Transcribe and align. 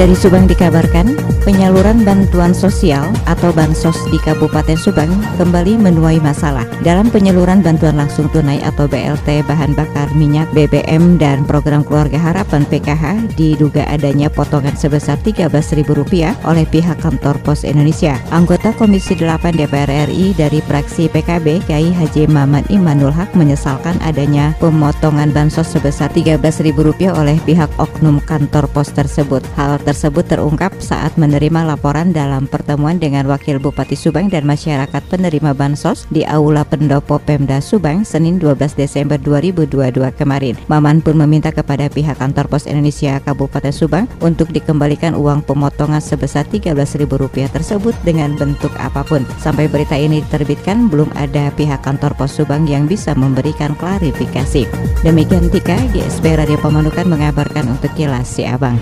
Dari 0.00 0.16
Subang 0.16 0.48
dikabarkan, 0.48 1.12
penyaluran 1.44 2.08
bantuan 2.08 2.56
sosial 2.56 3.04
atau 3.28 3.52
bansos 3.52 4.00
di 4.08 4.16
Kabupaten 4.24 4.72
Subang 4.72 5.12
kembali 5.36 5.76
menuai 5.76 6.16
masalah. 6.24 6.64
Dalam 6.80 7.12
penyaluran 7.12 7.60
bantuan 7.60 8.00
langsung 8.00 8.32
tunai 8.32 8.64
atau 8.64 8.88
BLT 8.88 9.44
bahan 9.44 9.76
bakar 9.76 10.08
minyak 10.16 10.48
BBM 10.56 11.20
dan 11.20 11.44
program 11.44 11.84
keluarga 11.84 12.16
harapan 12.16 12.64
PKH 12.64 13.36
diduga 13.36 13.84
adanya 13.92 14.32
potongan 14.32 14.72
sebesar 14.72 15.20
Rp13.000 15.20 16.48
oleh 16.48 16.64
pihak 16.64 16.96
kantor 17.04 17.36
Pos 17.44 17.68
Indonesia. 17.68 18.16
Anggota 18.32 18.72
Komisi 18.72 19.12
8 19.12 19.52
DPR 19.52 20.08
RI 20.08 20.32
dari 20.32 20.64
fraksi 20.64 21.12
PKB 21.12 21.68
Kiai 21.68 21.92
Haji 21.92 22.24
Maman 22.24 22.64
Imanul 22.72 23.12
Haq 23.12 23.36
menyesalkan 23.36 24.00
adanya 24.00 24.56
pemotongan 24.64 25.28
bansos 25.28 25.68
sebesar 25.68 26.08
Rp13.000 26.16 27.12
oleh 27.12 27.36
pihak 27.44 27.68
oknum 27.76 28.16
kantor 28.24 28.64
pos 28.72 28.88
tersebut. 28.96 29.44
Hal 29.60 29.76
tersebut 29.90 30.22
terungkap 30.22 30.70
saat 30.78 31.18
menerima 31.18 31.66
laporan 31.66 32.14
dalam 32.14 32.46
pertemuan 32.46 33.02
dengan 33.02 33.26
Wakil 33.26 33.58
Bupati 33.58 33.98
Subang 33.98 34.30
dan 34.30 34.46
masyarakat 34.46 35.02
penerima 35.10 35.50
bansos 35.50 36.06
di 36.14 36.22
Aula 36.22 36.62
Pendopo 36.62 37.18
Pemda 37.18 37.58
Subang 37.58 38.06
Senin 38.06 38.38
12 38.38 38.78
Desember 38.78 39.18
2022 39.18 39.98
kemarin. 40.14 40.54
Maman 40.70 41.02
pun 41.02 41.18
meminta 41.18 41.50
kepada 41.50 41.90
pihak 41.90 42.22
kantor 42.22 42.46
Pos 42.46 42.70
Indonesia 42.70 43.18
Kabupaten 43.18 43.74
Subang 43.74 44.06
untuk 44.22 44.54
dikembalikan 44.54 45.18
uang 45.18 45.42
pemotongan 45.42 45.98
sebesar 45.98 46.46
Rp13.000 46.46 47.50
tersebut 47.50 47.98
dengan 48.06 48.38
bentuk 48.38 48.70
apa 48.78 49.02
pun. 49.02 49.26
Sampai 49.42 49.66
berita 49.66 49.98
ini 49.98 50.22
diterbitkan, 50.22 50.86
belum 50.86 51.10
ada 51.18 51.50
pihak 51.58 51.82
kantor 51.82 52.14
Pos 52.14 52.38
Subang 52.38 52.62
yang 52.70 52.86
bisa 52.86 53.10
memberikan 53.18 53.74
klarifikasi. 53.74 54.70
Demikian 55.02 55.50
Tika, 55.50 55.82
GSP 55.90 56.38
Radio 56.38 56.62
Pemanukan 56.62 57.10
mengabarkan 57.10 57.74
untuk 57.74 57.90
Kilas 57.98 58.30
Si 58.30 58.46
Abang. 58.46 58.78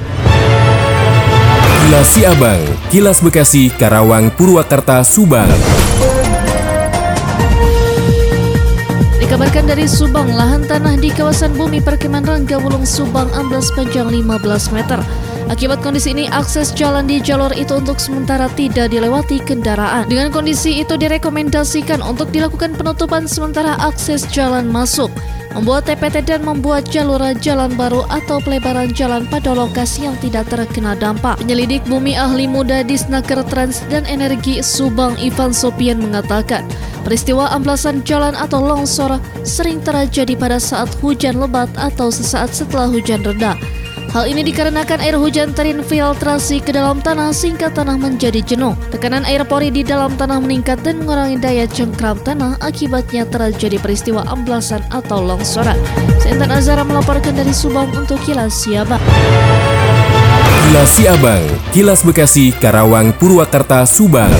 Kilas 1.88 2.20
Siabang, 2.20 2.60
Kilas 2.92 3.24
Bekasi, 3.24 3.72
Karawang, 3.72 4.28
Purwakarta, 4.36 5.00
Subang. 5.00 5.48
Dikabarkan 9.16 9.64
dari 9.64 9.88
Subang, 9.88 10.28
lahan 10.28 10.68
tanah 10.68 11.00
di 11.00 11.08
kawasan 11.08 11.56
bumi 11.56 11.80
perkeman 11.80 12.28
Rangga 12.28 12.60
Wulung 12.60 12.84
Subang 12.84 13.32
amblas 13.32 13.72
panjang 13.72 14.04
15 14.04 14.20
meter. 14.76 15.00
Akibat 15.48 15.80
kondisi 15.80 16.12
ini, 16.12 16.28
akses 16.28 16.76
jalan 16.76 17.08
di 17.08 17.24
jalur 17.24 17.48
itu 17.56 17.80
untuk 17.80 17.96
sementara 17.96 18.52
tidak 18.52 18.92
dilewati 18.92 19.40
kendaraan. 19.40 20.04
Dengan 20.04 20.28
kondisi 20.28 20.84
itu 20.84 20.92
direkomendasikan 21.00 22.04
untuk 22.04 22.28
dilakukan 22.28 22.76
penutupan 22.76 23.24
sementara 23.24 23.72
akses 23.80 24.28
jalan 24.28 24.68
masuk 24.68 25.08
membuat 25.56 25.88
TPT 25.88 26.28
dan 26.28 26.44
membuat 26.44 26.84
jalur 26.92 27.18
jalan 27.40 27.72
baru 27.74 28.04
atau 28.12 28.38
pelebaran 28.44 28.92
jalan 28.92 29.24
pada 29.26 29.56
lokasi 29.56 30.04
yang 30.04 30.16
tidak 30.20 30.52
terkena 30.52 30.92
dampak. 30.92 31.40
Penyelidik 31.40 31.80
bumi 31.88 32.12
ahli 32.12 32.44
muda 32.44 32.84
di 32.84 33.00
Snaker 33.00 33.40
Trans 33.48 33.80
dan 33.88 34.04
Energi 34.04 34.60
Subang 34.60 35.16
Ivan 35.16 35.56
Sopian 35.56 36.04
mengatakan, 36.04 36.68
peristiwa 37.02 37.48
amblasan 37.56 38.04
jalan 38.04 38.36
atau 38.36 38.60
longsor 38.60 39.16
sering 39.48 39.80
terjadi 39.80 40.36
pada 40.36 40.60
saat 40.60 40.92
hujan 41.00 41.40
lebat 41.40 41.72
atau 41.80 42.12
sesaat 42.12 42.52
setelah 42.52 42.92
hujan 42.92 43.24
reda. 43.24 43.56
Hal 44.08 44.24
ini 44.24 44.40
dikarenakan 44.40 45.04
air 45.04 45.20
hujan 45.20 45.52
terinfiltrasi 45.52 46.64
ke 46.64 46.72
dalam 46.72 47.04
tanah 47.04 47.28
sehingga 47.28 47.68
tanah 47.68 48.00
menjadi 48.00 48.40
jenuh. 48.40 48.72
Tekanan 48.88 49.28
air 49.28 49.44
pori 49.44 49.68
di 49.68 49.84
dalam 49.84 50.16
tanah 50.16 50.40
meningkat 50.40 50.80
dan 50.80 51.04
mengurangi 51.04 51.36
daya 51.36 51.68
cengkram 51.68 52.16
tanah 52.24 52.56
akibatnya 52.64 53.28
terjadi 53.28 53.76
peristiwa 53.76 54.24
amblasan 54.24 54.80
atau 54.88 55.20
longsoran. 55.20 55.76
Sentan 56.24 56.48
Azara 56.48 56.88
melaporkan 56.88 57.36
dari 57.36 57.52
Subang 57.52 57.92
untuk 57.92 58.16
Kilas 58.24 58.64
Siabang. 58.64 59.02
Kilas 60.68 60.90
Siabang, 60.96 61.44
Kilas 61.76 62.00
Bekasi, 62.00 62.56
Karawang, 62.56 63.12
Purwakarta, 63.12 63.84
Subang. 63.84 64.32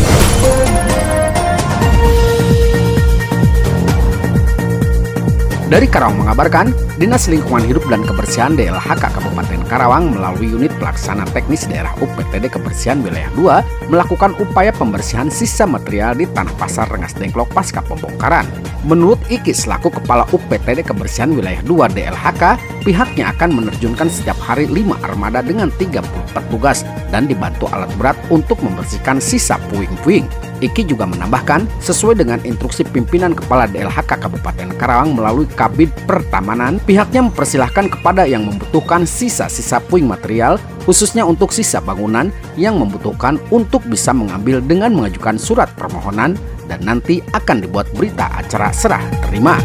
Dari 5.68 5.84
Karawang 5.84 6.24
mengabarkan, 6.24 6.72
Dinas 6.96 7.28
Lingkungan 7.28 7.60
Hidup 7.60 7.84
dan 7.92 8.00
Kebersihan 8.00 8.56
DLHK 8.56 9.04
Kabupaten 9.04 9.60
Karawang 9.68 10.16
melalui 10.16 10.48
unit 10.56 10.72
pelaksana 10.80 11.28
teknis 11.36 11.68
daerah 11.68 11.92
UPTD 12.00 12.48
Kebersihan 12.48 13.04
Wilayah 13.04 13.28
2 13.36 13.92
melakukan 13.92 14.32
upaya 14.40 14.72
pembersihan 14.72 15.28
sisa 15.28 15.68
material 15.68 16.16
di 16.16 16.24
Tanah 16.24 16.56
Pasar 16.56 16.88
Rengas 16.88 17.12
Dengklok 17.12 17.52
pasca 17.52 17.84
pembongkaran. 17.84 18.48
Menurut 18.88 19.20
Iki 19.28 19.52
selaku 19.52 19.92
Kepala 19.92 20.24
UPTD 20.32 20.88
Kebersihan 20.88 21.36
Wilayah 21.36 21.60
2 21.60 21.92
DLHK, 21.92 22.42
pihaknya 22.82 23.30
akan 23.34 23.62
menerjunkan 23.62 24.08
setiap 24.10 24.38
hari 24.42 24.66
5 24.70 25.04
armada 25.04 25.40
dengan 25.42 25.70
30 25.76 26.02
petugas 26.34 26.82
dan 27.10 27.26
dibantu 27.26 27.66
alat 27.70 27.90
berat 27.96 28.18
untuk 28.28 28.60
membersihkan 28.60 29.18
sisa 29.22 29.56
puing-puing. 29.70 30.26
Iki 30.58 30.90
juga 30.90 31.06
menambahkan, 31.06 31.70
sesuai 31.78 32.18
dengan 32.18 32.42
instruksi 32.42 32.82
pimpinan 32.82 33.30
Kepala 33.30 33.70
DLHK 33.70 34.18
Kabupaten 34.18 34.74
Karawang 34.74 35.14
melalui 35.14 35.46
Kabid 35.46 35.94
Pertamanan, 36.02 36.82
pihaknya 36.82 37.22
mempersilahkan 37.30 37.86
kepada 37.94 38.26
yang 38.26 38.42
membutuhkan 38.42 39.06
sisa-sisa 39.06 39.78
puing 39.86 40.10
material, 40.10 40.58
khususnya 40.82 41.22
untuk 41.22 41.54
sisa 41.54 41.78
bangunan 41.78 42.34
yang 42.58 42.74
membutuhkan 42.74 43.38
untuk 43.54 43.86
bisa 43.86 44.10
mengambil 44.10 44.58
dengan 44.58 44.90
mengajukan 44.98 45.38
surat 45.38 45.70
permohonan 45.78 46.34
dan 46.66 46.82
nanti 46.82 47.22
akan 47.30 47.62
dibuat 47.62 47.86
berita 47.94 48.26
acara 48.34 48.74
serah 48.74 49.02
terima. 49.30 49.62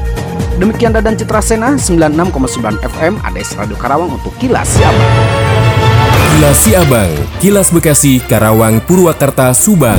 Demikian 0.53 0.93
Dadan 0.93 1.17
Citra 1.17 1.41
Sena 1.41 1.73
96,9 1.73 2.77
FM 2.85 3.17
ADS 3.25 3.57
Radio 3.57 3.73
Karawang 3.73 4.21
untuk 4.21 4.29
Kilas 4.37 4.69
Siabang. 4.69 5.09
Kilas 6.13 6.57
Siabang, 6.61 7.11
Kilas 7.41 7.69
Bekasi, 7.73 8.21
Karawang, 8.21 8.77
Purwakarta, 8.85 9.49
Subang. 9.57 9.97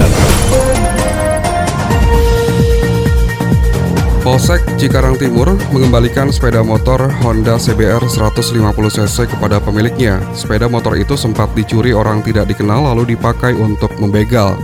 Polsek 4.23 4.63
Cikarang 4.81 5.21
Timur 5.21 5.53
mengembalikan 5.69 6.33
sepeda 6.33 6.65
motor 6.65 7.13
Honda 7.21 7.61
CBR 7.61 8.01
150cc 8.09 9.37
kepada 9.37 9.61
pemiliknya. 9.61 10.23
Sepeda 10.33 10.71
motor 10.71 10.97
itu 10.97 11.13
sempat 11.13 11.53
dicuri 11.53 11.93
orang 11.93 12.25
tidak 12.25 12.49
dikenal 12.49 12.89
lalu 12.95 13.13
dipakai 13.19 13.53
untuk 13.53 13.93
membegal. 14.01 14.57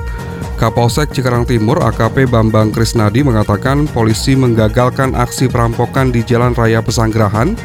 Kapolsek 0.60 1.16
Cikarang 1.16 1.48
Timur 1.48 1.80
AKP 1.80 2.28
Bambang 2.28 2.68
Krisnadi 2.68 3.24
mengatakan 3.24 3.88
polisi 3.96 4.36
menggagalkan 4.36 5.16
aksi 5.16 5.48
perampokan 5.48 6.12
di 6.12 6.20
Jalan 6.20 6.52
Raya 6.52 6.84
Pesanggerahan, 6.84 7.56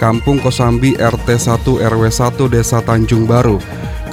Kampung 0.00 0.40
Kosambi 0.40 0.96
RT 0.96 1.28
1 1.28 1.60
RW 1.68 2.02
1 2.08 2.48
Desa 2.48 2.80
Tanjung 2.80 3.28
Baru, 3.28 3.60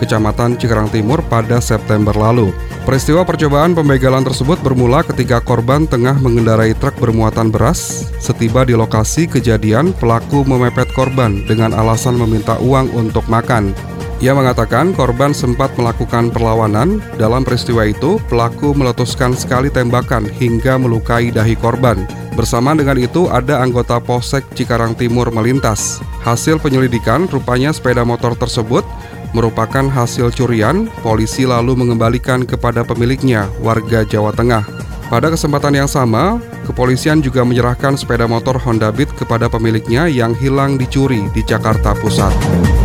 Kecamatan 0.04 0.60
Cikarang 0.60 0.92
Timur 0.92 1.24
pada 1.24 1.64
September 1.64 2.12
lalu. 2.12 2.52
Peristiwa 2.84 3.24
percobaan 3.24 3.72
pembegalan 3.72 4.28
tersebut 4.28 4.60
bermula 4.60 5.00
ketika 5.08 5.40
korban 5.40 5.88
tengah 5.88 6.20
mengendarai 6.20 6.76
truk 6.76 7.00
bermuatan 7.00 7.48
beras. 7.56 8.12
Setiba 8.20 8.68
di 8.68 8.76
lokasi 8.76 9.32
kejadian, 9.32 9.96
pelaku 9.96 10.44
memepet 10.44 10.92
korban 10.92 11.40
dengan 11.48 11.72
alasan 11.72 12.20
meminta 12.20 12.60
uang 12.60 12.92
untuk 13.00 13.24
makan. 13.32 13.95
Ia 14.24 14.32
mengatakan 14.32 14.96
korban 14.96 15.36
sempat 15.36 15.76
melakukan 15.76 16.32
perlawanan. 16.32 17.04
Dalam 17.20 17.44
peristiwa 17.44 17.84
itu, 17.84 18.16
pelaku 18.32 18.72
meletuskan 18.72 19.36
sekali 19.36 19.68
tembakan 19.68 20.24
hingga 20.40 20.80
melukai 20.80 21.36
dahi 21.36 21.60
korban. 21.60 22.08
Bersama 22.36 22.72
dengan 22.72 22.96
itu, 22.96 23.28
ada 23.28 23.60
anggota 23.60 24.00
Polsek 24.00 24.48
Cikarang 24.56 24.96
Timur 24.96 25.28
melintas. 25.36 26.00
Hasil 26.24 26.64
penyelidikan, 26.64 27.28
rupanya 27.28 27.76
sepeda 27.76 28.08
motor 28.08 28.36
tersebut 28.40 28.88
merupakan 29.36 29.92
hasil 29.92 30.32
curian, 30.32 30.88
polisi 31.04 31.44
lalu 31.44 31.76
mengembalikan 31.76 32.48
kepada 32.48 32.88
pemiliknya, 32.88 33.52
warga 33.60 34.08
Jawa 34.08 34.32
Tengah. 34.32 34.64
Pada 35.06 35.30
kesempatan 35.30 35.78
yang 35.78 35.86
sama, 35.86 36.42
kepolisian 36.66 37.22
juga 37.22 37.46
menyerahkan 37.46 37.94
sepeda 37.94 38.26
motor 38.26 38.58
Honda 38.58 38.90
Beat 38.90 39.14
kepada 39.14 39.46
pemiliknya 39.46 40.10
yang 40.10 40.34
hilang 40.34 40.82
dicuri 40.82 41.30
di 41.30 41.46
Jakarta 41.46 41.94
Pusat. 41.94 42.34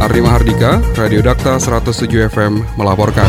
Ardi 0.04 0.20
Mahardika, 0.20 0.84
Radio 1.00 1.24
Dakta 1.24 1.56
107 1.56 2.28
FM 2.28 2.60
melaporkan. 2.76 3.24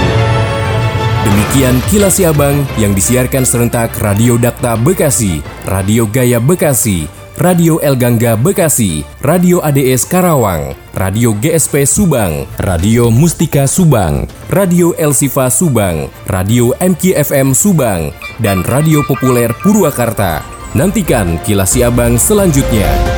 Demikian 1.24 1.80
kilas 1.88 2.20
Siabang 2.20 2.68
yang 2.76 2.92
disiarkan 2.92 3.48
serentak 3.48 3.96
Radio 4.04 4.36
Dakta 4.36 4.76
Bekasi, 4.76 5.40
Radio 5.64 6.04
Gaya 6.04 6.44
Bekasi, 6.44 7.08
Radio 7.40 7.80
El 7.80 7.96
Gangga 7.96 8.36
Bekasi, 8.36 9.08
Radio 9.24 9.64
ADS 9.64 10.04
Karawang, 10.04 10.76
Radio 10.92 11.32
GSP 11.40 11.88
Subang, 11.88 12.44
Radio 12.60 13.08
Mustika 13.08 13.64
Subang, 13.72 14.28
Radio 14.52 14.92
El 15.00 15.16
Sifa 15.16 15.48
Subang, 15.48 16.12
Radio 16.28 16.76
MKFM 16.84 17.56
Subang, 17.56 18.12
dan 18.42 18.66
Radio 18.66 19.06
Populer 19.06 19.54
Purwakarta. 19.62 20.42
Nantikan 20.74 21.38
kilas 21.46 21.78
Siabang 21.78 22.18
selanjutnya. 22.18 23.11